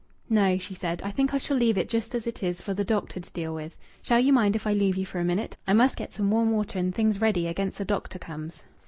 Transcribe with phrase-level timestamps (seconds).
[0.31, 0.99] "No," she said.
[1.05, 3.53] "I think I shall leave it just as it is for the doctor to deal
[3.53, 3.77] with.
[4.01, 5.57] Shall you mind if I leave you for a minute?
[5.67, 8.63] I must get some warm water and things ready against the doctor comes."